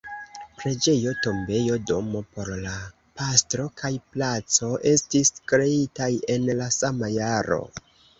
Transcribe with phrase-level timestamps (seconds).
[0.59, 2.71] Preĝejo, tombejo, domo por la
[3.19, 7.61] pastro kaj placo estis kreitaj en la sama jaro.